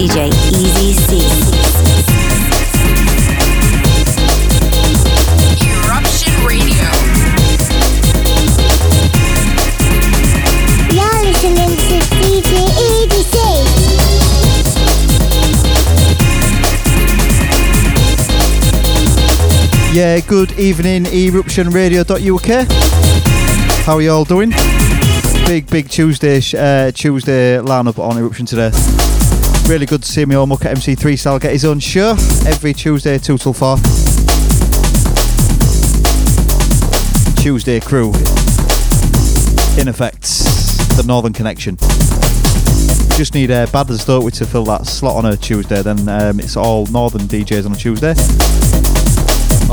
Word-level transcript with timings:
DJ 0.00 0.28
Easy 0.56 0.94
C. 0.94 1.18
Eruption 5.68 6.32
Radio. 6.46 6.88
You're 10.96 11.22
listening 11.22 11.76
to 11.76 11.98
DJ 12.16 12.52
Easy 12.80 13.22
C. 13.24 13.36
Yeah, 19.92 20.20
good 20.20 20.52
evening, 20.52 21.04
eruptionradio.uk. 21.04 22.68
How 23.84 23.94
are 23.96 24.02
you 24.02 24.12
all 24.12 24.24
doing? 24.24 24.50
Big, 25.46 25.68
big 25.68 25.88
Tuesday, 25.88 26.38
sh- 26.40 26.54
uh, 26.54 26.92
Tuesday 26.92 27.58
lineup 27.58 27.98
on 27.98 28.16
Eruption 28.16 28.46
today. 28.46 28.70
Really 29.70 29.86
good 29.86 30.02
to 30.02 30.08
see 30.08 30.24
me 30.24 30.34
all 30.34 30.48
muck 30.48 30.64
at 30.64 30.76
MC3 30.76 31.16
style 31.16 31.38
get 31.38 31.52
his 31.52 31.64
own 31.64 31.78
show 31.78 32.16
every 32.44 32.72
Tuesday, 32.72 33.18
2 33.18 33.38
till 33.38 33.52
4. 33.52 33.76
Tuesday 37.36 37.78
crew. 37.78 38.08
In 39.78 39.86
effect, 39.86 40.22
the 40.96 41.04
Northern 41.06 41.32
Connection. 41.32 41.76
Just 43.16 43.34
need 43.34 43.52
uh, 43.52 43.66
Badders, 43.66 44.24
we, 44.24 44.32
to 44.32 44.44
fill 44.44 44.64
that 44.64 44.88
slot 44.88 45.14
on 45.14 45.32
a 45.32 45.36
Tuesday. 45.36 45.82
Then 45.82 46.08
um, 46.08 46.40
it's 46.40 46.56
all 46.56 46.86
Northern 46.86 47.28
DJs 47.28 47.64
on 47.64 47.70
a 47.70 47.76
Tuesday 47.76 48.16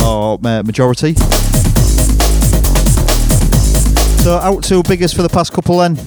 or 0.06 0.38
ma- 0.44 0.62
majority. 0.62 1.16
So 4.22 4.38
out 4.38 4.64
to 4.66 4.84
biggest 4.84 5.16
for 5.16 5.24
the 5.24 5.30
past 5.30 5.54
couple 5.54 5.80
then. 5.80 5.98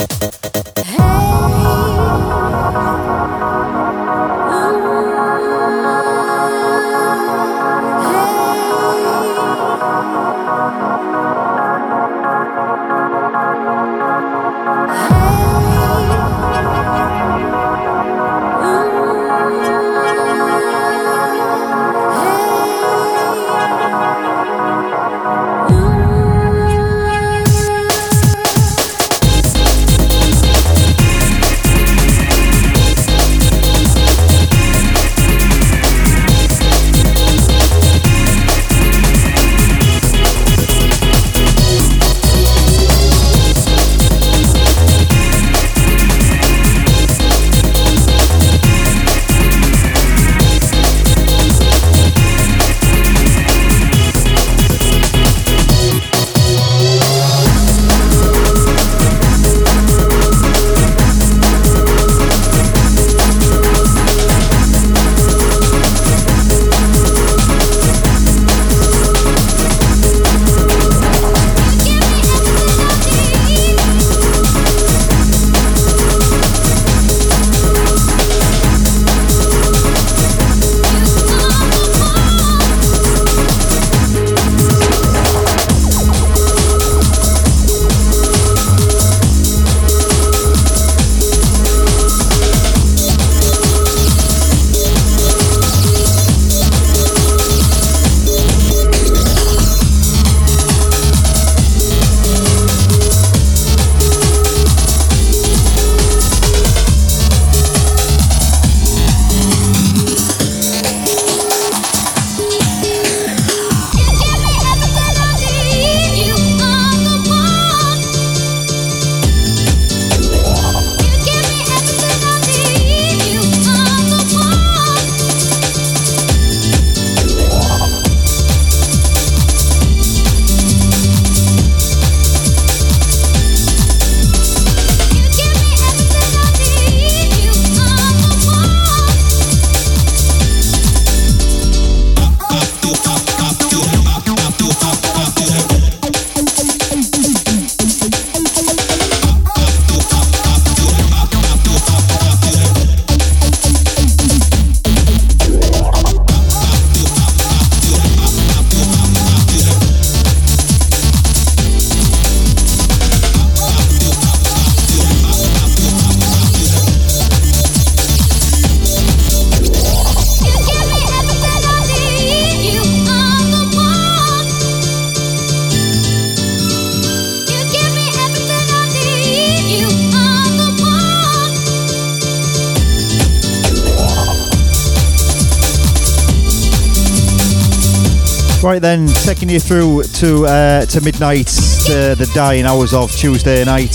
You 189.50 189.58
through 189.58 190.04
to 190.04 190.46
uh, 190.46 190.86
to 190.86 191.00
midnight, 191.00 191.48
to 191.48 192.14
the 192.14 192.30
dying 192.36 192.66
hours 192.66 192.94
of 192.94 193.10
Tuesday 193.10 193.64
night. 193.64 193.90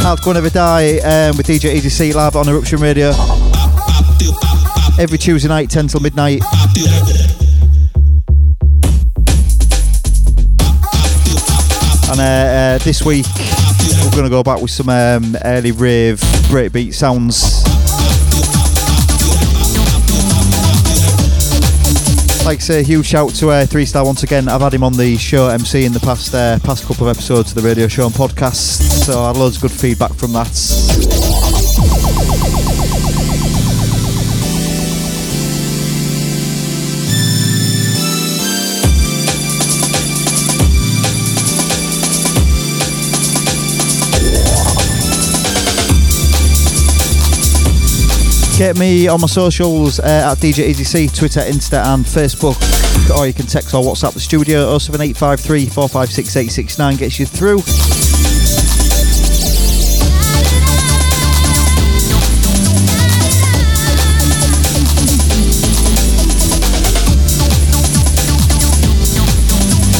Hardcore 0.00 0.32
Never 0.32 0.48
Die 0.48 0.96
um, 1.00 1.36
with 1.36 1.46
DJ 1.46 1.74
Easy 1.74 1.90
C 1.90 2.12
live 2.14 2.36
on 2.36 2.48
Eruption 2.48 2.80
Radio. 2.80 3.10
Every 4.98 5.18
Tuesday 5.18 5.46
night, 5.46 5.68
10 5.68 5.88
till 5.88 6.00
midnight. 6.00 6.40
And 12.08 12.18
uh, 12.18 12.24
uh, 12.24 12.78
this 12.78 13.04
week, 13.04 13.26
we're 14.02 14.10
going 14.12 14.24
to 14.24 14.30
go 14.30 14.42
back 14.42 14.62
with 14.62 14.70
some 14.70 14.88
um, 14.88 15.36
early 15.44 15.72
rave 15.72 16.18
breakbeat 16.48 16.94
sounds. 16.94 17.79
Like 22.50 22.58
I 22.58 22.62
say, 22.62 22.80
a 22.80 22.82
huge 22.82 23.06
shout 23.06 23.30
to 23.36 23.50
uh, 23.50 23.64
Three 23.64 23.86
Star 23.86 24.04
once 24.04 24.24
again. 24.24 24.48
I've 24.48 24.60
had 24.60 24.74
him 24.74 24.82
on 24.82 24.92
the 24.92 25.16
show 25.16 25.50
MC 25.50 25.84
in 25.84 25.92
the 25.92 26.00
past 26.00 26.34
uh, 26.34 26.58
past 26.64 26.84
couple 26.84 27.08
of 27.08 27.16
episodes 27.16 27.52
of 27.52 27.62
the 27.62 27.68
radio 27.68 27.86
show 27.86 28.06
and 28.06 28.12
podcast, 28.12 29.04
so 29.04 29.22
I 29.22 29.28
had 29.28 29.36
loads 29.36 29.54
of 29.54 29.62
good 29.62 29.70
feedback 29.70 30.12
from 30.14 30.32
that. 30.32 31.19
Get 48.60 48.78
me 48.78 49.08
on 49.08 49.22
my 49.22 49.26
socials 49.26 50.00
uh, 50.00 50.32
at 50.32 50.36
DJ 50.36 50.66
Easy 50.68 50.84
C, 50.84 51.08
Twitter, 51.08 51.40
Insta, 51.40 51.82
and 51.82 52.04
Facebook. 52.04 52.58
Or 53.16 53.26
you 53.26 53.32
can 53.32 53.46
text 53.46 53.72
or 53.72 53.82
WhatsApp 53.82 54.12
the 54.12 54.20
studio 54.20 54.76
07853 54.76 55.64
456 55.64 56.36
869 56.36 56.96
gets 56.98 57.18
you 57.18 57.24
through. 57.24 57.60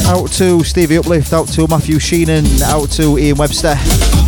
Out 0.06 0.30
to 0.32 0.62
Stevie 0.64 0.98
Uplift, 0.98 1.32
out 1.32 1.48
to 1.48 1.66
Matthew 1.66 1.96
Sheenan, 1.96 2.60
out 2.60 2.90
to 2.90 3.16
Ian 3.16 3.38
Webster. 3.38 4.19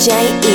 DJ 0.00 0.40
Easy 0.40 0.49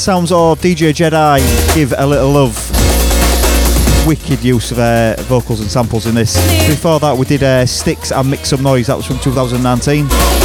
sounds 0.00 0.32
of 0.32 0.58
DJ 0.60 0.94
Jedi. 0.94 1.74
Give 1.74 1.92
a 1.96 2.06
little 2.06 2.30
love. 2.30 2.56
Wicked 4.06 4.42
use 4.42 4.72
of 4.72 4.78
uh, 4.78 5.14
vocals 5.24 5.60
and 5.60 5.70
samples 5.70 6.06
in 6.06 6.14
this. 6.14 6.34
Before 6.66 6.98
that, 7.00 7.16
we 7.16 7.26
did 7.26 7.42
uh, 7.42 7.66
Sticks 7.66 8.10
and 8.10 8.30
Mix 8.30 8.48
Some 8.48 8.62
Noise. 8.62 8.86
That 8.86 8.96
was 8.96 9.06
from 9.06 9.18
2019. 9.18 10.39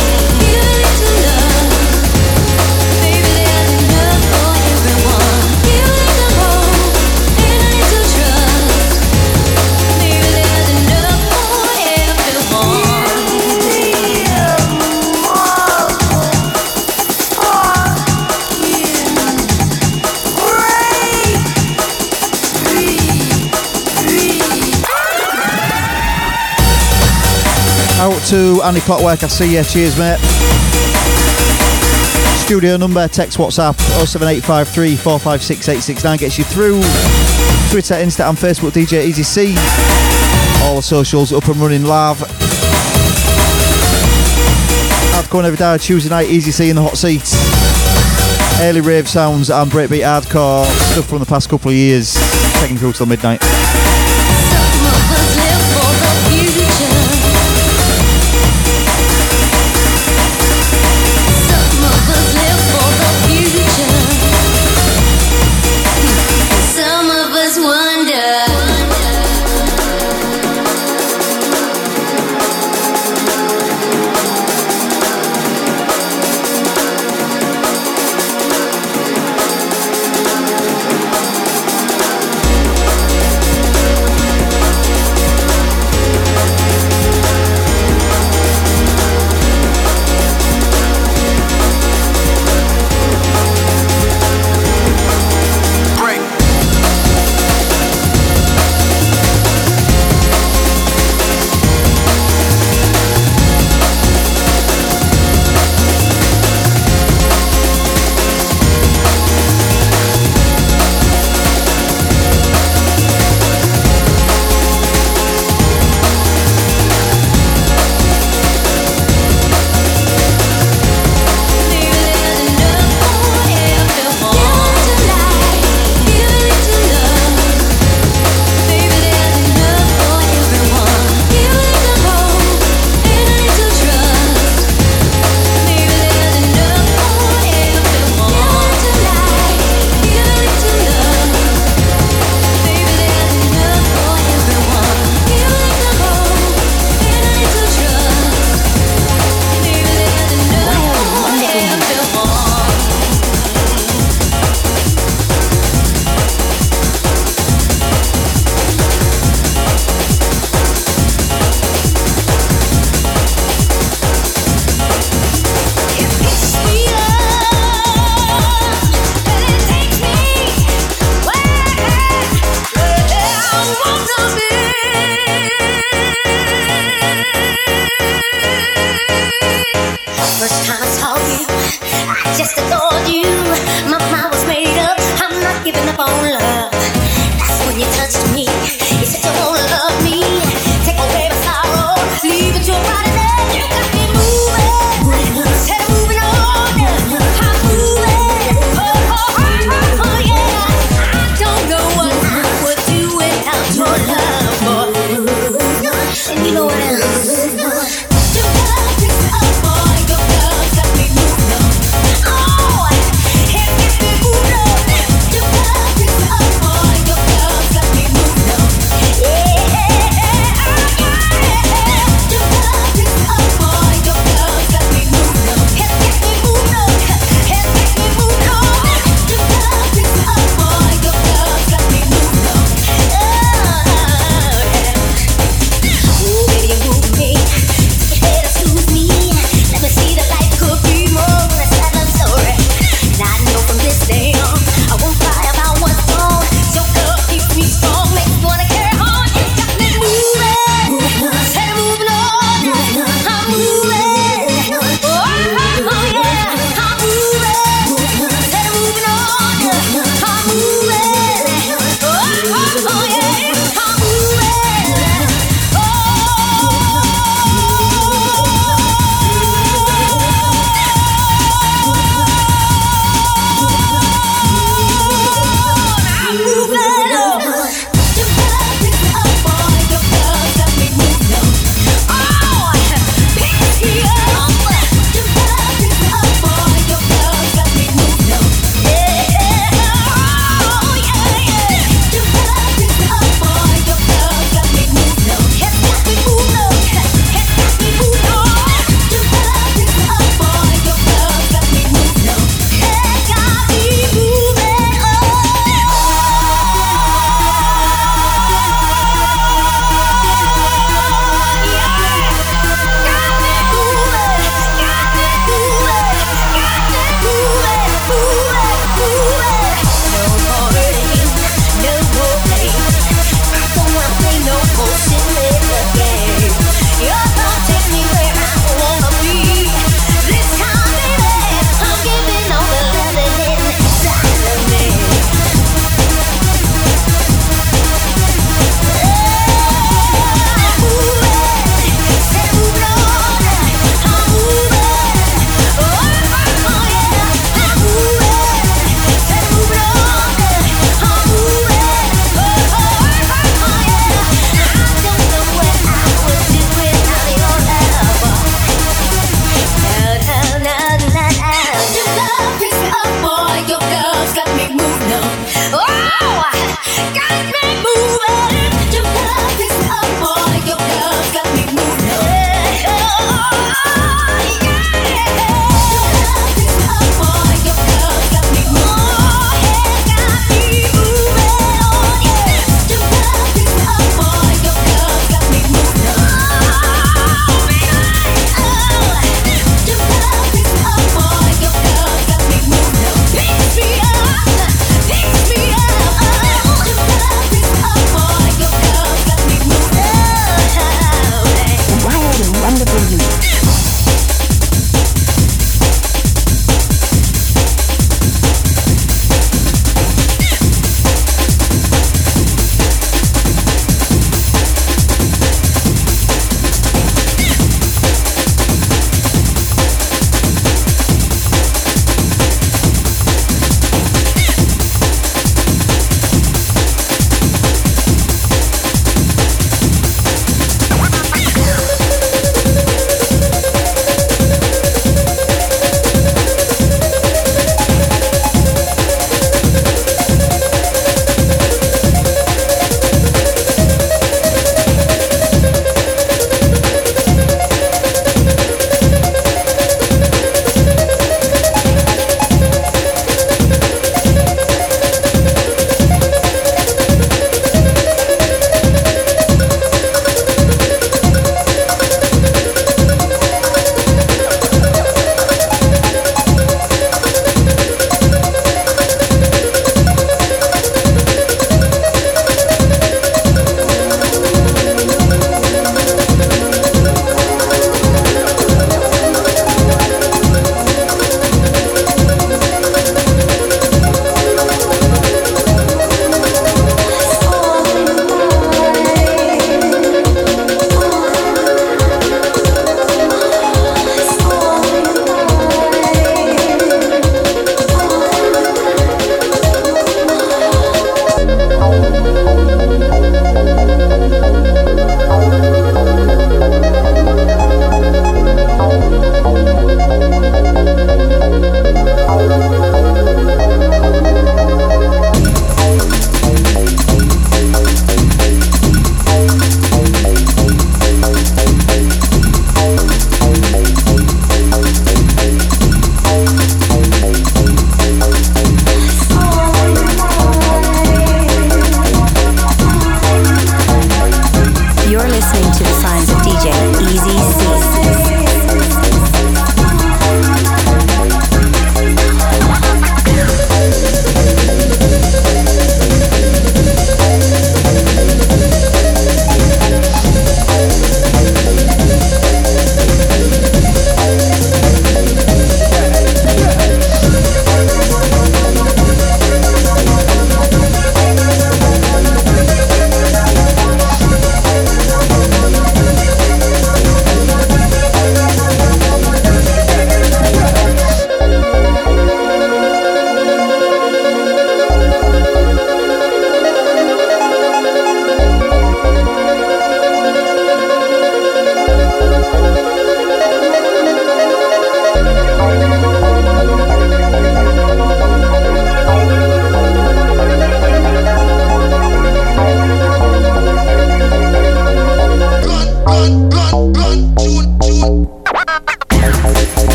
To 28.29 28.59
Andy 28.63 28.81
Clockwork. 28.81 29.23
I 29.23 29.27
see 29.27 29.55
you. 29.55 29.63
Cheers, 29.63 29.99
mate. 29.99 30.17
Studio 32.43 32.75
number, 32.77 33.07
text 33.07 33.37
WhatsApp 33.37 33.75
07853 34.05 34.95
456 34.95 35.69
869 35.69 36.17
gets 36.17 36.37
you 36.37 36.43
through. 36.43 36.81
Twitter, 37.69 37.93
Insta, 37.95 38.27
and 38.27 38.37
Facebook, 38.37 38.71
DJ 38.71 39.05
Easy 39.05 39.21
C. 39.21 39.55
All 40.63 40.77
the 40.77 40.81
socials 40.81 41.33
up 41.33 41.47
and 41.47 41.57
running 41.57 41.83
live. 41.83 42.17
Hardcore 45.13 45.43
every 45.43 45.57
day, 45.57 45.77
Tuesday 45.77 46.09
night, 46.09 46.29
Easy 46.29 46.51
C 46.51 46.69
in 46.69 46.75
the 46.75 46.81
hot 46.81 46.97
seats. 46.97 47.35
Early 48.61 48.81
rave 48.81 49.07
sounds 49.07 49.51
and 49.51 49.69
breakbeat 49.69 50.03
hardcore 50.03 50.65
stuff 50.93 51.07
from 51.07 51.19
the 51.19 51.25
past 51.25 51.49
couple 51.49 51.69
of 51.69 51.77
years. 51.77 52.15
Taking 52.59 52.77
through 52.77 52.93
till 52.93 53.05
midnight. 53.05 53.41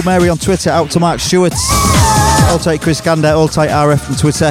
To 0.00 0.06
Mary 0.06 0.30
on 0.30 0.38
Twitter, 0.38 0.70
out 0.70 0.90
to 0.92 1.00
Mark 1.00 1.20
Stewart. 1.20 1.52
All 2.48 2.58
tight 2.58 2.80
Chris 2.80 3.02
Gander, 3.02 3.28
all 3.28 3.48
tight 3.48 3.68
RF 3.68 4.08
on 4.08 4.16
Twitter. 4.16 4.46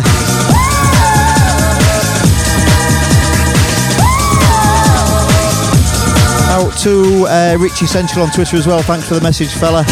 Out 6.51 6.77
to 6.83 7.25
uh, 7.27 7.57
Richie 7.59 7.87
Central 7.87 8.25
on 8.25 8.31
Twitter 8.31 8.57
as 8.57 8.67
well. 8.67 8.83
Thanks 8.83 9.07
for 9.07 9.15
the 9.15 9.21
message, 9.21 9.51
fella. 9.53 9.83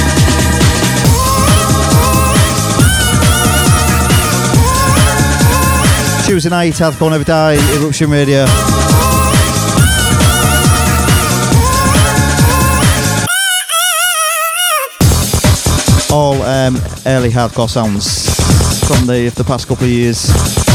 Tuesday 6.28 6.50
night, 6.50 6.74
Hardcore 6.74 7.10
Never 7.10 7.24
Die, 7.24 7.56
Eruption 7.78 8.12
Radio. 8.12 8.77
Early 17.08 17.30
hardcore 17.30 17.70
sounds 17.70 18.36
from 18.86 19.08
the 19.08 19.30
the 19.36 19.44
past 19.44 19.68
couple 19.68 19.86
of 19.86 19.90
years. 19.90 20.67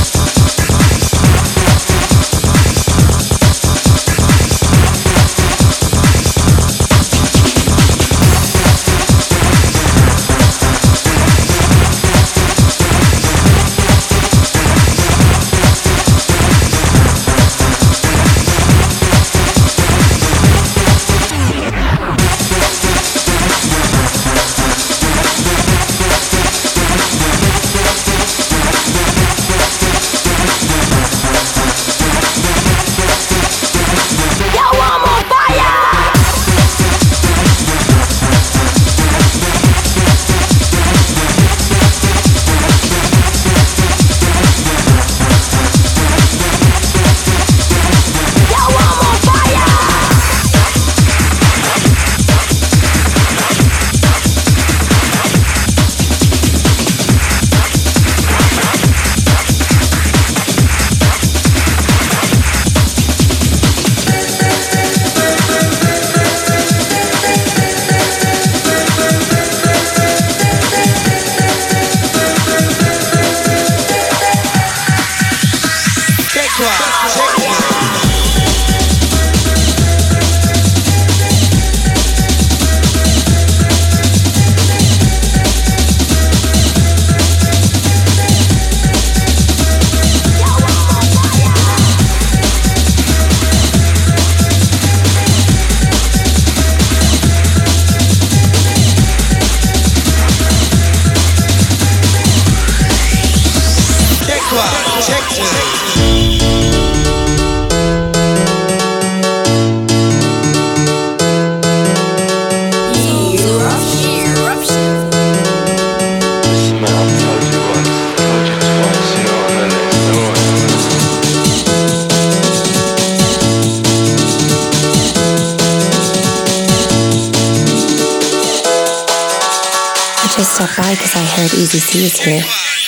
Because 130.94 131.16
I 131.16 131.24
heard 131.24 131.54
Easy 131.54 131.78
C 131.78 132.04
is 132.04 132.18
here. 132.18 132.42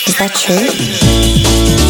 Is 0.07 0.17
that 0.19 0.35
true? 0.35 1.84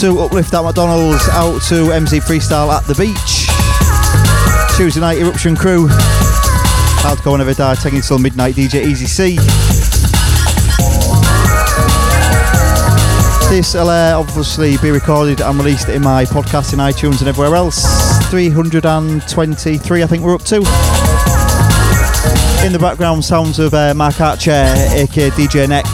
To 0.00 0.18
Uplift 0.20 0.52
at 0.52 0.62
McDonald's, 0.62 1.26
out 1.30 1.62
to 1.62 1.90
MC 1.90 2.18
Freestyle 2.18 2.70
at 2.70 2.84
the 2.84 2.94
beach. 2.94 3.48
Tuesday 4.76 5.00
night 5.00 5.16
eruption 5.16 5.56
crew. 5.56 5.88
Hardcore 7.00 7.34
and 7.34 7.38
Never 7.38 7.54
Die, 7.54 7.74
taking 7.76 8.02
till 8.02 8.18
midnight. 8.18 8.56
DJ 8.56 8.84
Easy 8.84 9.06
C. 9.06 9.36
This 13.48 13.72
will 13.72 13.88
uh, 13.88 14.12
obviously 14.18 14.76
be 14.78 14.90
recorded 14.90 15.40
and 15.40 15.56
released 15.56 15.88
in 15.88 16.02
my 16.02 16.26
podcast 16.26 16.74
in 16.74 16.78
iTunes 16.78 17.20
and 17.20 17.28
everywhere 17.28 17.54
else. 17.54 17.82
323, 18.28 20.02
I 20.02 20.06
think 20.06 20.22
we're 20.22 20.34
up 20.34 20.42
to. 20.42 20.56
In 22.66 22.72
the 22.72 22.78
background, 22.78 23.24
sounds 23.24 23.58
of 23.58 23.72
uh, 23.72 23.94
Mark 23.94 24.20
Archer, 24.20 24.50
aka 24.50 25.30
DJ 25.30 25.66
Nex, 25.66 25.88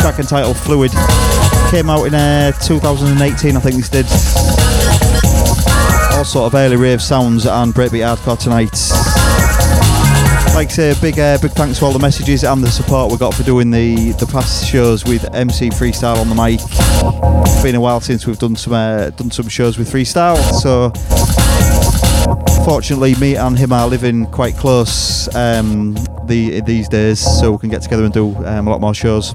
track 0.00 0.18
entitled 0.18 0.56
Fluid. 0.56 0.90
Came 1.70 1.90
out 1.90 2.04
in 2.04 2.14
uh, 2.14 2.52
2018, 2.52 3.56
I 3.56 3.60
think 3.60 3.76
this 3.76 3.88
did. 3.88 4.06
All 6.16 6.24
sort 6.24 6.46
of 6.46 6.54
early 6.54 6.76
rave 6.76 7.02
sounds 7.02 7.44
and 7.44 7.74
breakbeat 7.74 8.16
hardcore 8.16 8.38
tonight. 8.38 8.70
Like 10.54 10.68
I 10.68 10.70
say, 10.70 10.94
big 11.02 11.18
uh, 11.18 11.38
big 11.42 11.50
thanks 11.50 11.78
for 11.78 11.86
all 11.86 11.92
the 11.92 11.98
messages 11.98 12.44
and 12.44 12.62
the 12.62 12.70
support 12.70 13.10
we 13.10 13.18
got 13.18 13.34
for 13.34 13.42
doing 13.42 13.70
the 13.70 14.12
the 14.12 14.26
past 14.26 14.66
shows 14.66 15.04
with 15.04 15.34
MC 15.34 15.68
Freestyle 15.70 16.16
on 16.18 16.28
the 16.28 16.34
mic. 16.34 16.60
It's 17.46 17.62
been 17.62 17.74
a 17.74 17.80
while 17.80 18.00
since 18.00 18.26
we've 18.26 18.38
done 18.38 18.56
some 18.56 18.72
uh, 18.72 19.10
done 19.10 19.30
some 19.30 19.48
shows 19.48 19.76
with 19.76 19.92
Freestyle, 19.92 20.38
so 20.60 20.92
fortunately, 22.64 23.14
me 23.16 23.36
and 23.36 23.58
him 23.58 23.72
are 23.72 23.86
living 23.86 24.26
quite 24.26 24.56
close 24.56 25.28
um, 25.34 25.94
the 26.26 26.60
these 26.62 26.88
days, 26.88 27.20
so 27.20 27.52
we 27.52 27.58
can 27.58 27.70
get 27.70 27.82
together 27.82 28.04
and 28.04 28.14
do 28.14 28.34
um, 28.46 28.66
a 28.66 28.70
lot 28.70 28.80
more 28.80 28.94
shows. 28.94 29.34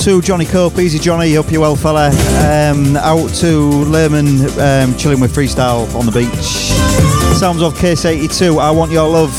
to 0.00 0.22
Johnny 0.22 0.46
Cope, 0.46 0.78
Easy 0.78 0.98
Johnny, 0.98 1.34
hope 1.34 1.52
you're 1.52 1.60
well, 1.60 1.76
fella. 1.76 2.08
Um, 2.08 2.96
out 2.96 3.28
to 3.34 3.68
Lehman, 3.84 4.26
um, 4.58 4.96
chilling 4.96 5.20
with 5.20 5.34
freestyle 5.34 5.94
on 5.94 6.06
the 6.06 6.12
beach. 6.12 7.36
Sounds 7.38 7.60
of 7.60 7.76
Case 7.76 8.06
82, 8.06 8.58
I 8.58 8.70
Want 8.70 8.90
Your 8.92 9.06
Love. 9.06 9.30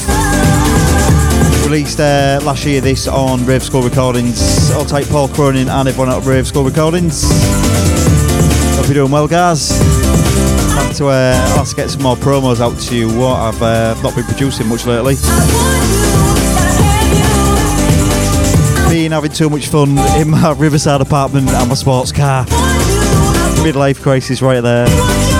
Released 1.66 2.00
uh, 2.00 2.40
last 2.44 2.64
year, 2.66 2.80
this 2.80 3.08
on 3.08 3.44
Rave 3.46 3.64
School 3.64 3.82
Recordings. 3.82 4.70
I'll 4.72 4.86
take 4.86 5.10
Paul 5.10 5.30
Cronin 5.30 5.68
and 5.68 5.88
everyone 5.88 6.14
at 6.14 6.24
Rave 6.26 6.46
School 6.46 6.64
Recordings. 6.64 7.24
Hope 8.76 8.86
you're 8.86 8.94
doing 8.94 9.12
well, 9.12 9.28
guys 9.28 9.72
to 10.96 11.08
uh, 11.08 11.34
i 11.34 11.58
have 11.58 11.70
to 11.70 11.76
get 11.76 11.90
some 11.90 12.02
more 12.02 12.16
promos 12.18 12.60
out 12.60 12.78
to 12.78 12.96
you. 12.96 13.08
What 13.08 13.40
I've 13.40 13.62
uh, 13.62 14.00
not 14.02 14.14
been 14.14 14.26
producing 14.26 14.68
much 14.68 14.86
lately. 14.86 15.16
been 19.12 19.16
having 19.16 19.32
too 19.32 19.50
much 19.50 19.68
fun 19.68 19.98
in 20.22 20.30
my 20.30 20.54
Riverside 20.54 21.02
apartment 21.02 21.50
and 21.50 21.68
my 21.68 21.76
sports 21.76 22.14
car. 22.14 22.46
Midlife 23.62 24.02
crisis 24.02 24.42
right 24.42 24.62
there. 24.62 25.31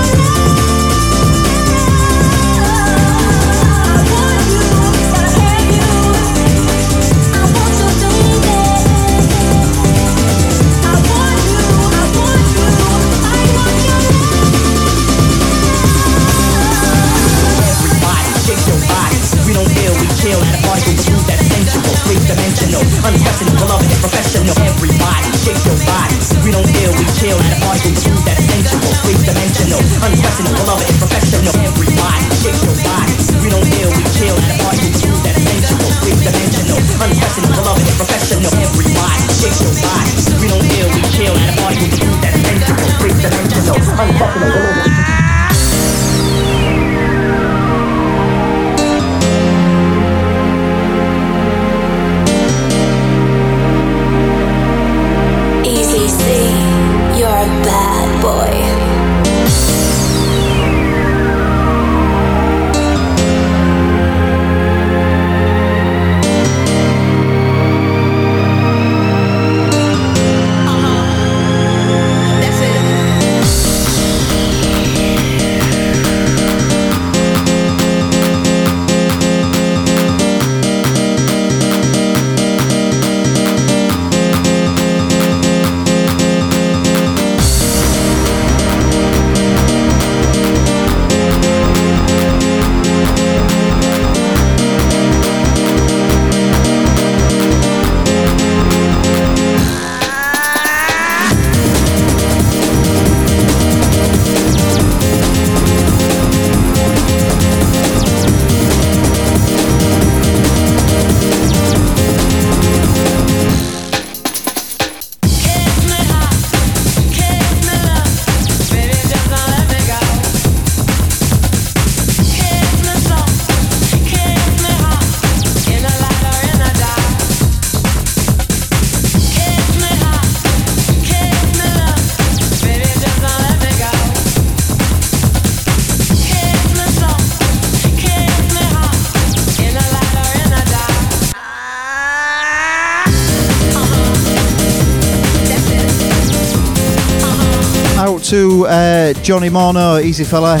uh, 149.16 149.22
Johnny 149.22 149.48
Morno, 149.48 150.02
easy 150.02 150.24
fella. 150.24 150.58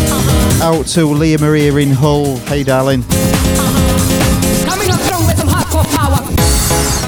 Out 0.62 0.86
to 0.88 1.06
Leah 1.06 1.38
Maria 1.38 1.74
in 1.76 1.90
Hull. 1.90 2.36
Hey, 2.38 2.64
darling. 2.64 3.02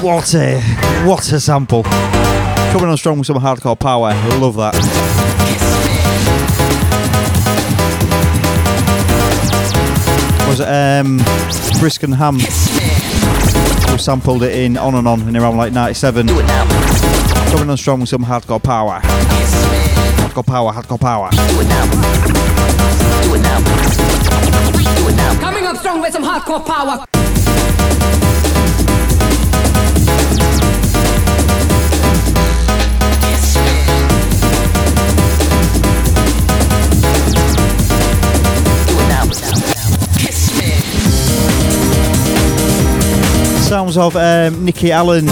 What 0.01 0.35
a 0.35 0.61
what 1.05 1.31
a 1.31 1.39
sample. 1.39 1.83
Coming 1.83 2.89
on 2.89 2.97
strong 2.97 3.17
with 3.17 3.27
some 3.27 3.37
hardcore 3.37 3.79
power. 3.79 4.13
Love 4.39 4.55
that. 4.57 4.75
was 10.47 10.61
um, 10.61 11.17
Brisk 11.79 12.03
and 12.03 12.13
Ham 12.13 12.35
We 13.91 13.97
sampled 13.97 14.43
it 14.43 14.55
in 14.55 14.77
on 14.77 14.93
and 14.95 15.07
on 15.07 15.27
in 15.27 15.35
around 15.35 15.57
like 15.57 15.73
97. 15.73 16.27
Coming 16.27 17.69
on 17.69 17.77
strong 17.77 18.01
with 18.01 18.09
some 18.09 18.23
hardcore 18.23 18.61
power. 18.61 19.01
Hardcore 20.35 20.47
power, 20.47 20.73
hardcore 20.73 20.99
power. 20.99 21.29
Coming 25.39 25.65
up 25.65 25.77
strong 25.77 26.01
with 26.01 26.11
some 26.11 26.23
hardcore 26.23 26.65
power. 26.65 27.05
Sounds 43.61 43.97
of 43.97 44.17
um, 44.17 44.65
Nikki 44.65 44.91
Allen. 44.91 45.27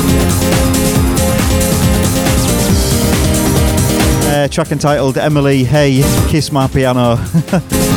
Track 4.47 4.71
entitled 4.71 5.17
Emily 5.17 5.63
Hey 5.63 6.01
Kiss 6.29 6.51
My 6.51 6.67
Piano. 6.67 7.17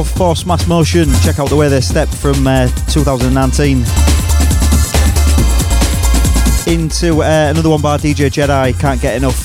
of 0.00 0.10
Force 0.10 0.44
Mass 0.44 0.66
Motion. 0.66 1.08
Check 1.22 1.38
out 1.38 1.48
the 1.48 1.56
way 1.56 1.68
they 1.68 1.80
stepped 1.80 2.14
from 2.14 2.46
uh, 2.46 2.66
2019 2.88 3.78
into 6.66 7.22
uh, 7.22 7.50
another 7.50 7.70
one 7.70 7.80
by 7.80 7.96
DJ 7.96 8.28
Jedi. 8.28 8.78
Can't 8.78 9.00
get 9.00 9.16
enough. 9.16 9.36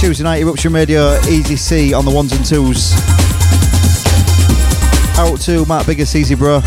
Tuesday 0.00 0.24
night 0.24 0.40
Eruption 0.40 0.72
Radio, 0.72 1.18
Easy 1.28 1.56
C 1.56 1.92
on 1.92 2.06
the 2.06 2.10
ones 2.10 2.32
and 2.32 2.44
twos. 2.44 2.94
Out 5.18 5.40
to 5.42 5.66
Matt 5.66 5.86
Biggest, 5.86 6.16
Easy 6.16 6.34
Bro. 6.34 6.62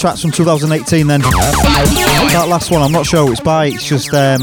Tracks 0.00 0.22
from 0.22 0.30
2018 0.30 1.06
then. 1.06 1.20
That 1.20 2.46
last 2.48 2.70
one, 2.70 2.80
I'm 2.80 2.90
not 2.90 3.04
sure 3.04 3.30
it's 3.30 3.40
by. 3.40 3.66
It's 3.66 3.84
just 3.84 4.14
um, 4.14 4.40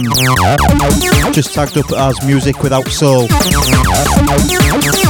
just 1.34 1.54
tagged 1.54 1.76
up 1.78 1.92
as 1.94 2.24
music 2.24 2.62
without 2.62 2.88
soul. 2.90 3.22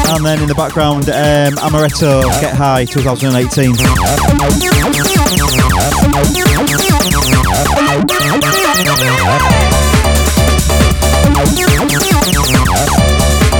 And 0.07 0.26
then 0.26 0.41
in 0.41 0.48
the 0.48 0.56
background, 0.56 1.10
um, 1.10 1.56
Amaretto 1.60 2.24
Get 2.40 2.56
High 2.56 2.86
2018. 2.86 3.72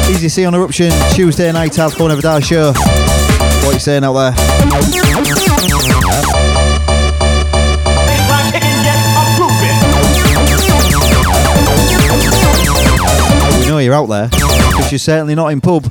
Easy 0.10 0.30
C 0.30 0.46
on 0.46 0.56
Eruption, 0.56 0.92
Tuesday 1.12 1.52
night, 1.52 1.74
Hardcore 1.74 2.08
Never 2.08 2.22
Die 2.22 2.40
show. 2.40 2.72
What 2.72 3.74
you 3.74 3.80
saying 3.80 4.06
out 4.06 4.14
there? 4.14 5.97
Out 14.12 14.32
there, 14.32 14.40
because 14.70 14.92
you're 14.92 15.00
certainly 15.00 15.36
not 15.36 15.52
in 15.52 15.62
pub. 15.62 15.86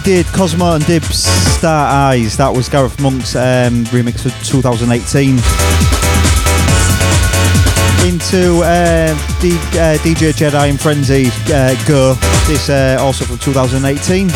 Did 0.00 0.26
Cosmo 0.26 0.74
and 0.74 0.84
Dibs 0.86 1.24
Star 1.24 1.86
Eyes. 1.86 2.36
That 2.36 2.52
was 2.52 2.68
Gareth 2.68 3.00
Monk's 3.00 3.34
um, 3.34 3.84
remix 3.86 4.20
for 4.20 4.30
2018. 4.44 5.38
Into 8.06 8.62
uh, 8.62 9.14
D- 9.40 9.56
uh, 9.78 9.96
DJ 10.04 10.32
Jedi 10.32 10.70
and 10.70 10.80
Frenzy 10.80 11.28
uh, 11.52 11.74
Go. 11.86 12.14
This 12.46 12.68
uh, 12.68 12.98
also 13.00 13.24
from 13.24 13.38
2018. 13.38 14.28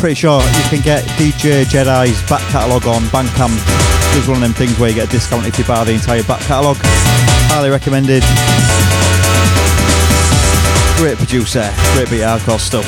Pretty 0.00 0.14
sure 0.14 0.40
you 0.40 0.62
can 0.70 0.80
get 0.80 1.04
DJ 1.20 1.62
Jedi's 1.64 2.26
back 2.26 2.40
catalogue 2.50 2.86
on 2.86 3.02
Bandcamp. 3.12 3.52
It's 4.16 4.26
one 4.26 4.38
of 4.38 4.42
them 4.42 4.54
things 4.54 4.78
where 4.78 4.88
you 4.88 4.94
get 4.94 5.08
a 5.08 5.10
discount 5.10 5.46
if 5.46 5.58
you 5.58 5.64
buy 5.66 5.84
the 5.84 5.92
entire 5.92 6.22
back 6.22 6.40
catalogue. 6.40 6.78
Highly 7.52 7.68
recommended. 7.68 8.22
Great 10.96 11.18
producer, 11.18 11.70
great 11.92 12.08
bit 12.08 12.22
of 12.22 12.40
hardcore 12.40 12.58
stuff. 12.58 12.86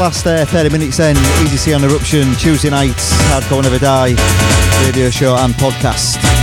Last 0.00 0.26
uh, 0.26 0.44
30 0.44 0.70
minutes 0.70 0.96
then, 0.96 1.16
Easy 1.44 1.56
C 1.56 1.72
on 1.74 1.84
Eruption, 1.84 2.34
Tuesday 2.34 2.70
nights, 2.70 3.12
Hardcore 3.30 3.62
Never 3.62 3.78
Die, 3.78 4.16
radio 4.84 5.10
show 5.10 5.36
and 5.36 5.54
podcast. 5.54 6.37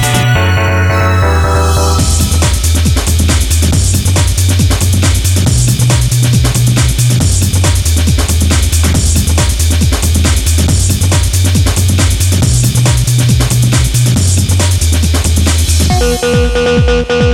Thank 16.88 17.25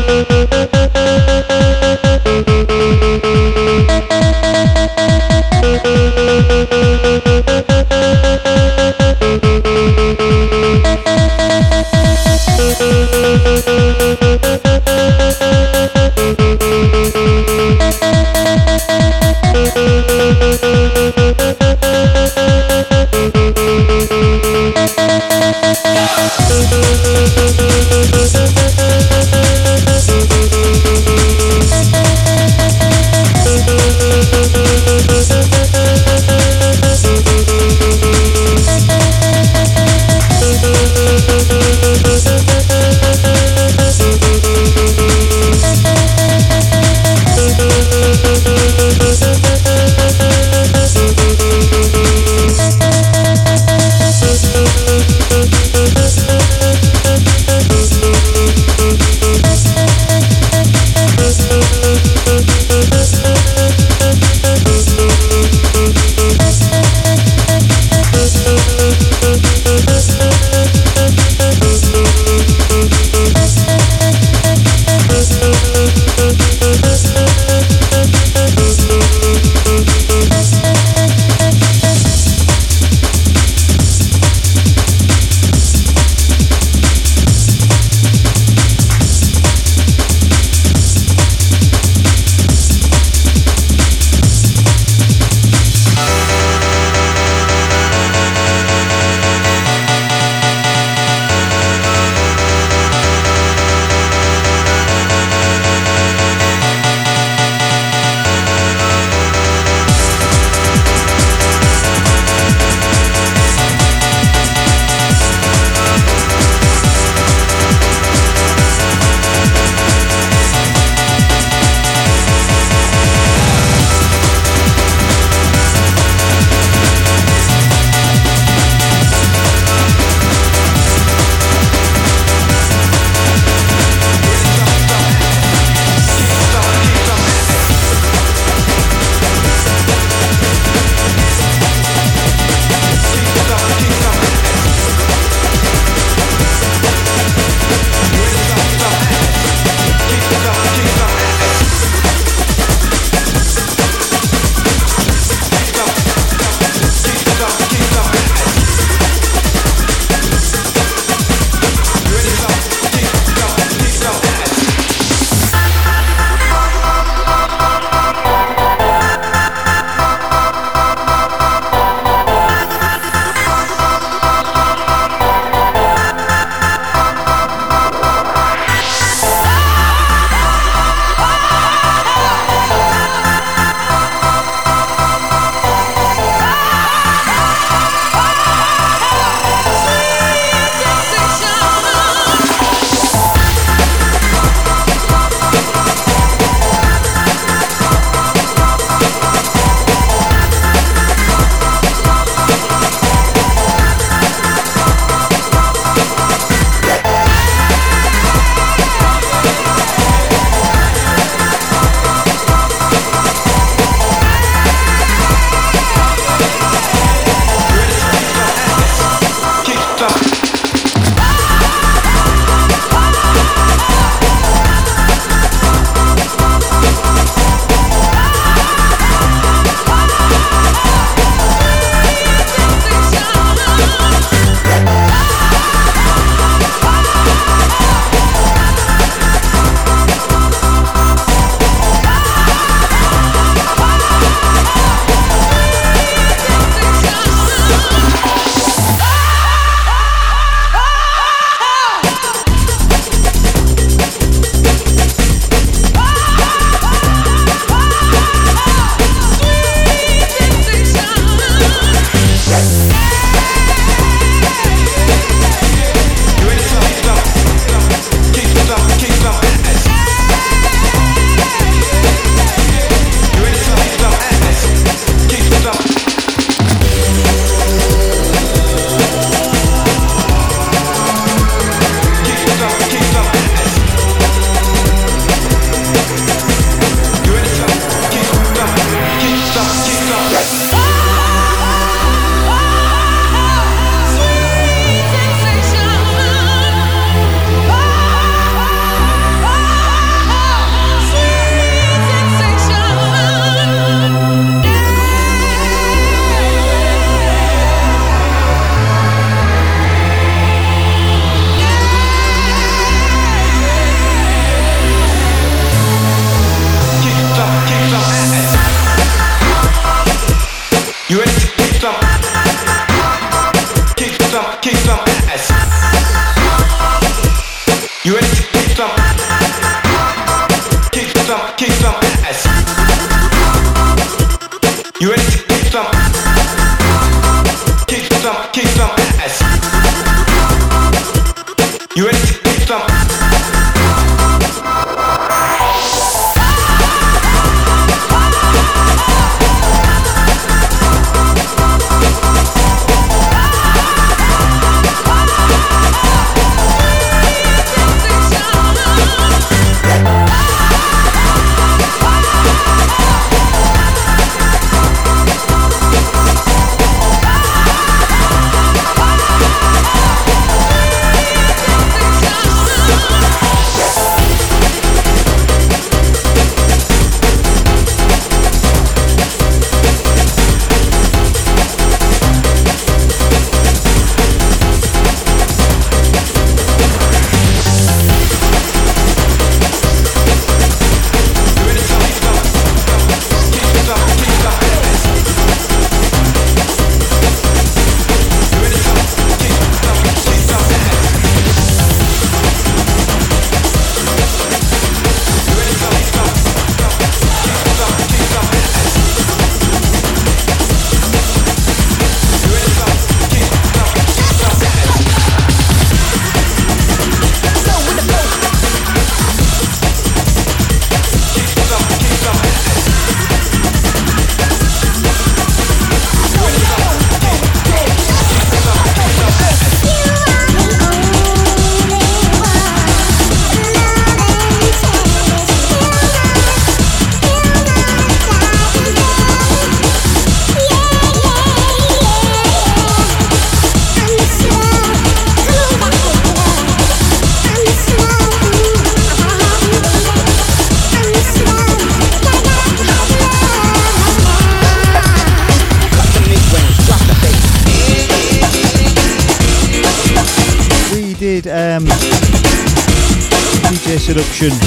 Seduction. 464.41 464.59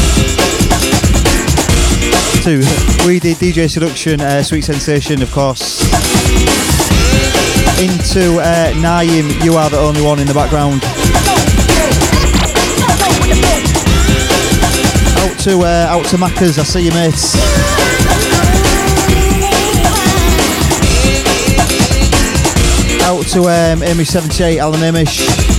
Two. 2.45 2.63
We 3.09 3.19
did 3.19 3.39
DJ 3.39 3.69
Seduction, 3.69 4.21
uh, 4.21 4.43
Sweet 4.45 4.63
Sensation, 4.63 5.21
of 5.21 5.33
course. 5.33 5.83
Into 7.81 8.39
uh, 8.41 8.73
Naim, 8.81 9.31
You 9.43 9.55
Are 9.55 9.69
the 9.69 9.79
Only 9.79 10.03
One 10.03 10.21
in 10.21 10.29
the 10.29 10.35
background. 10.35 10.85
Out 15.25 15.39
to 15.41 15.59
uh, 15.67 15.89
out 15.91 16.07
to 16.07 16.19
Maccas, 16.19 16.59
I 16.59 16.63
see 16.63 16.85
you 16.85 16.93
mates. 16.93 17.35
Out 23.03 23.27
to 23.33 23.49
um, 23.49 23.83
Amy 23.83 24.05
78, 24.05 24.61
Alan 24.61 24.81
Amish. 24.81 25.55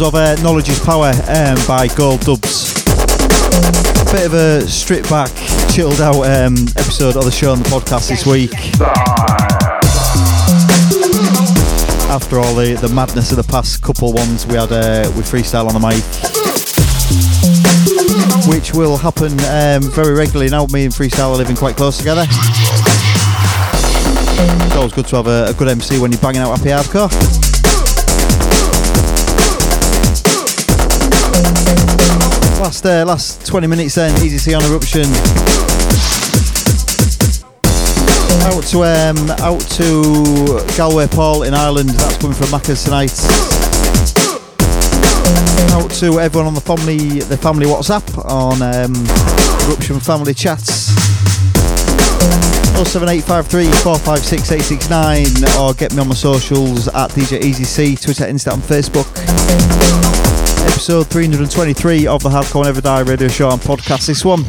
Of 0.00 0.14
uh, 0.14 0.34
Knowledge 0.36 0.70
is 0.70 0.78
Power 0.80 1.12
um, 1.28 1.58
by 1.68 1.86
Gold 1.94 2.20
Dubs. 2.20 2.72
Bit 4.10 4.26
of 4.26 4.32
a 4.32 4.62
stripped 4.66 5.10
back, 5.10 5.30
chilled 5.70 6.00
out 6.00 6.22
um, 6.22 6.56
episode 6.76 7.16
of 7.16 7.24
the 7.26 7.30
show 7.30 7.52
on 7.52 7.58
the 7.58 7.68
podcast 7.68 8.08
this 8.08 8.24
week. 8.24 8.54
After 12.08 12.38
all 12.38 12.54
the, 12.54 12.78
the 12.80 12.88
madness 12.94 13.30
of 13.30 13.36
the 13.36 13.42
past 13.42 13.82
couple 13.82 14.14
ones 14.14 14.46
we 14.46 14.54
had 14.54 14.72
uh, 14.72 15.12
with 15.16 15.30
freestyle 15.30 15.66
on 15.68 15.74
the 15.74 15.80
mic. 15.80 16.02
Which 18.48 18.72
will 18.72 18.96
happen 18.96 19.32
um, 19.50 19.90
very 19.92 20.14
regularly 20.14 20.50
now. 20.50 20.64
Me 20.72 20.86
and 20.86 20.94
freestyle 20.94 21.34
are 21.34 21.36
living 21.36 21.56
quite 21.56 21.76
close 21.76 21.98
together. 21.98 22.24
It's 24.64 24.76
always 24.76 24.92
good 24.92 25.08
to 25.08 25.16
have 25.16 25.26
a, 25.26 25.46
a 25.48 25.52
good 25.52 25.68
MC 25.68 25.98
when 25.98 26.10
you're 26.10 26.20
banging 26.22 26.40
out 26.40 26.56
happy 26.56 26.70
hardcore. 26.70 27.49
Last 32.60 32.84
uh, 32.84 33.06
last 33.06 33.46
20 33.46 33.66
minutes 33.66 33.94
then, 33.94 34.14
Easy 34.22 34.36
C 34.36 34.52
on 34.52 34.62
eruption. 34.64 35.06
Out 38.44 38.62
to 38.64 38.84
um, 38.84 39.16
out 39.40 39.62
to 39.78 40.62
Galway 40.76 41.06
Paul 41.06 41.44
in 41.44 41.54
Ireland. 41.54 41.88
That's 41.88 42.18
coming 42.18 42.36
from 42.36 42.48
Macca's 42.48 42.84
tonight. 42.84 43.16
Out 45.72 45.90
to 46.00 46.20
everyone 46.20 46.48
on 46.48 46.54
the 46.54 46.60
family 46.60 47.20
the 47.20 47.38
family 47.38 47.64
WhatsApp 47.64 48.04
on 48.26 48.60
um, 48.60 48.92
eruption 49.66 49.98
family 49.98 50.34
chats. 50.34 50.92
07853 52.76 53.72
456 53.82 54.52
869 54.52 55.58
or 55.58 55.72
get 55.72 55.94
me 55.94 56.00
on 56.00 56.08
my 56.08 56.14
socials 56.14 56.88
at 56.88 57.10
DJ 57.12 57.42
Easy 57.42 57.64
C, 57.64 57.96
Twitter, 57.96 58.26
Insta, 58.26 58.52
and 58.52 58.62
Facebook 58.62 59.08
episode 60.70 61.06
323 61.08 62.06
of 62.06 62.22
the 62.22 62.28
Hardcore 62.28 62.64
Never 62.64 62.80
Die 62.80 63.00
radio 63.00 63.28
show 63.28 63.50
and 63.50 63.60
podcast. 63.60 64.06
This 64.06 64.24
one. 64.24 64.44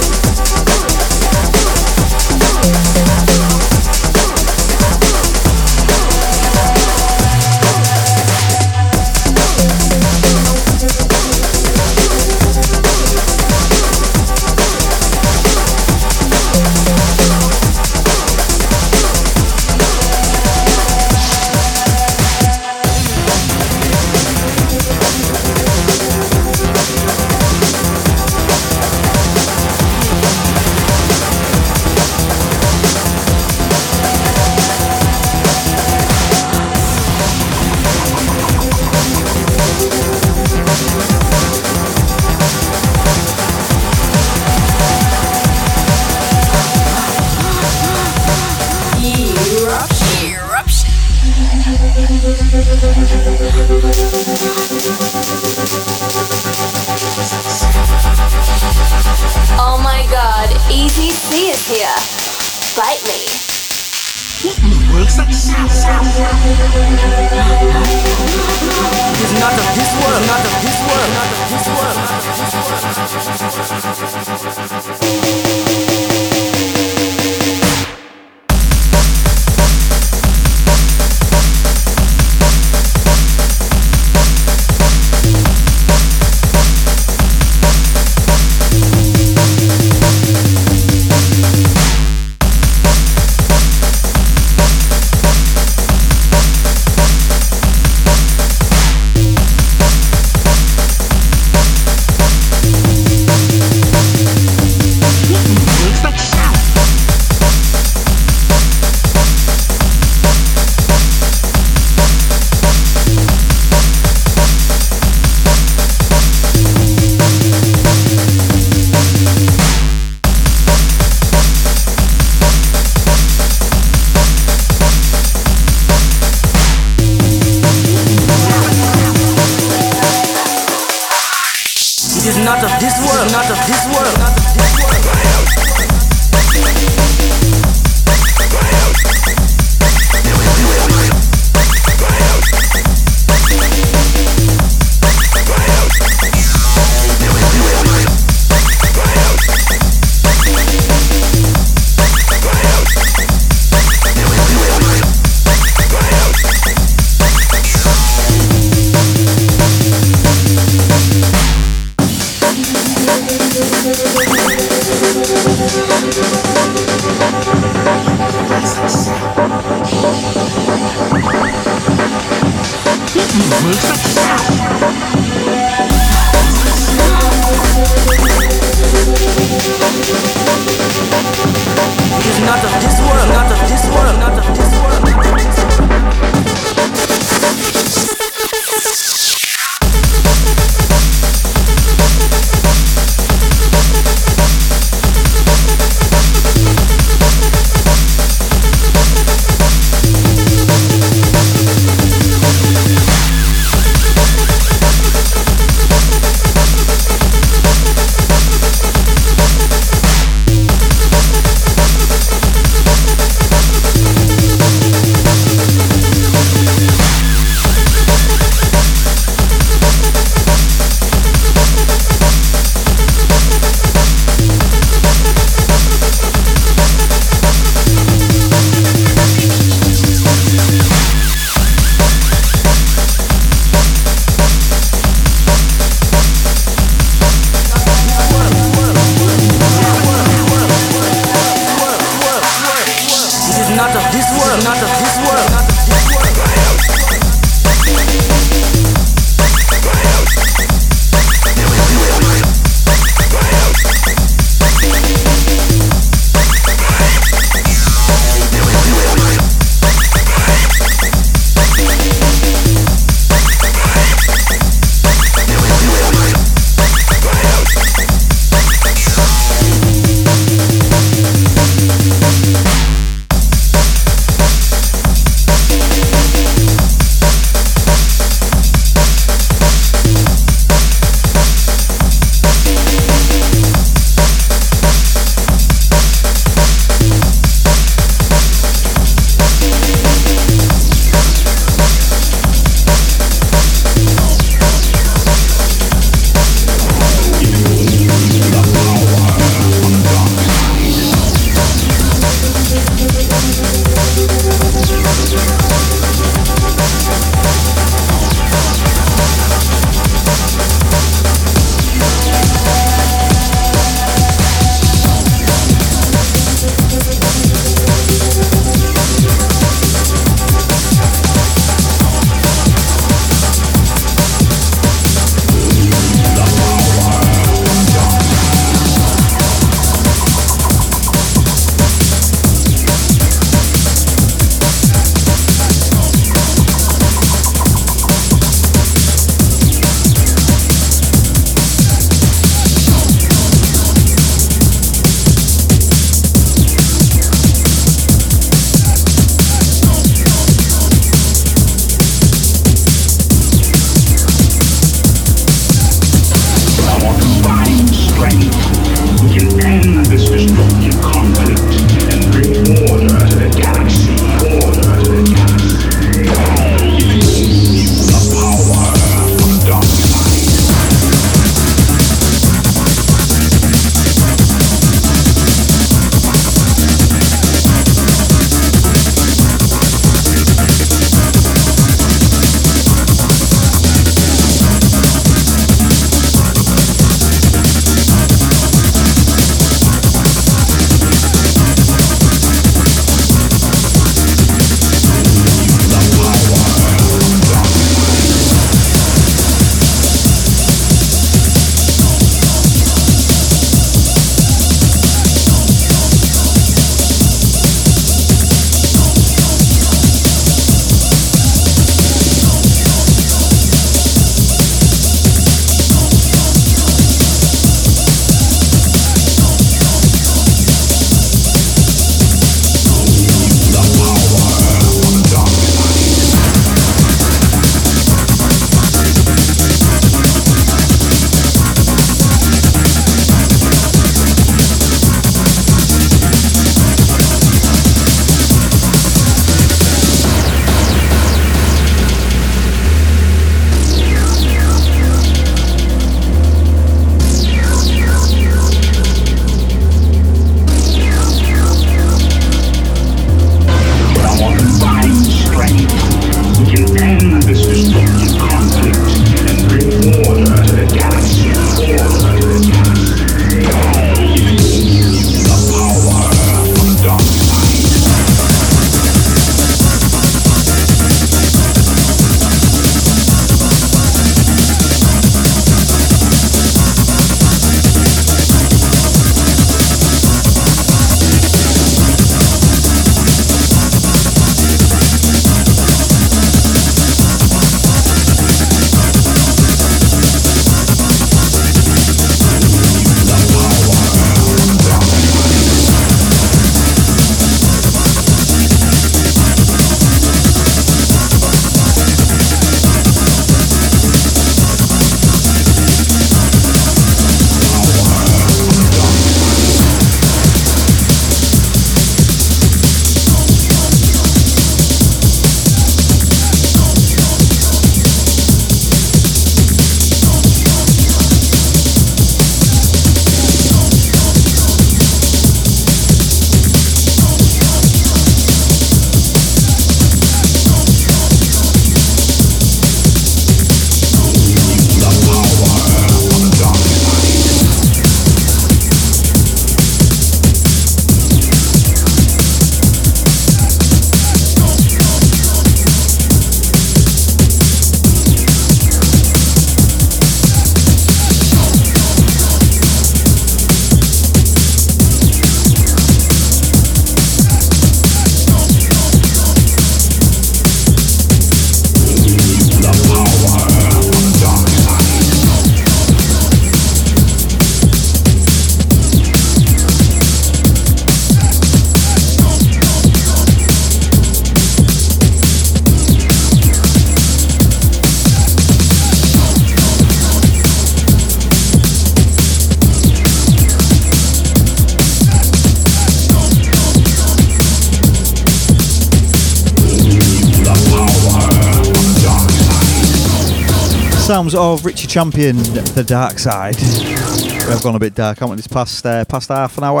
Sounds 594.36 594.54
of 594.54 594.84
Richie 594.84 595.06
Champion, 595.06 595.56
The 595.56 596.04
Dark 596.06 596.38
Side. 596.38 596.76
We 596.76 597.72
have 597.72 597.82
gone 597.82 597.94
a 597.94 597.98
bit 597.98 598.14
dark, 598.14 598.38
haven't 598.40 598.56
we? 598.56 598.58
It's 598.58 598.66
past, 598.66 599.06
uh, 599.06 599.24
past 599.24 599.48
half 599.48 599.78
an 599.78 599.84
hour. 599.84 600.00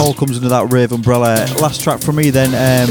All 0.00 0.14
comes 0.14 0.38
under 0.38 0.48
that 0.48 0.68
rave 0.70 0.92
umbrella. 0.92 1.46
Last 1.60 1.82
track 1.82 2.00
from 2.00 2.16
me 2.16 2.30
then. 2.30 2.54
Um, 2.54 2.88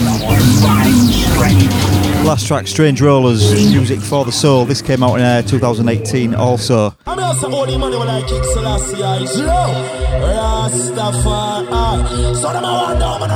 last 2.28 2.46
track, 2.46 2.68
Strange 2.68 3.02
Rollers, 3.02 3.54
Music 3.72 4.02
for 4.02 4.26
the 4.26 4.34
Soul. 4.34 4.66
This 4.66 4.82
came 4.82 5.02
out 5.02 5.16
in 5.16 5.22
uh, 5.22 5.42
2018 5.44 6.36
also. 6.36 6.94
I'm 7.06 7.18
also 7.18 7.50
holy 7.50 7.78
money 7.78 7.96
when 7.96 8.10
I 8.10 8.20
kick 8.22 8.44
Selassie 8.44 9.02
I 9.02 9.26
Rastafari. 10.70 12.36
So 12.36 12.52
them 12.52 12.66
a 12.66 12.68
want 12.68 13.00
down 13.00 13.22
man 13.22 13.32
a 13.32 13.36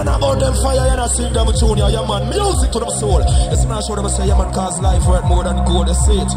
and 0.00 0.08
about 0.08 0.40
them 0.40 0.54
fire. 0.54 0.90
And 0.90 1.00
I 1.00 1.06
sing 1.06 1.32
them 1.32 1.52
tune 1.52 1.78
yeah, 1.78 1.88
yeah 1.88 2.04
man. 2.04 2.28
Music 2.30 2.72
to 2.72 2.80
them 2.80 2.90
soul. 2.90 3.20
Yes 3.20 3.64
man 3.64 3.78
I 3.78 3.80
show 3.80 3.94
them 3.94 4.08
say 4.08 4.26
yeah 4.26 4.36
man 4.36 4.52
cause 4.52 4.80
life 4.80 5.06
worth 5.06 5.24
more 5.24 5.44
than 5.44 5.64
gold. 5.64 5.86
They 5.86 5.94
it 6.18 6.32